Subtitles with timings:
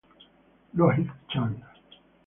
[0.77, 1.57] Rohit Chand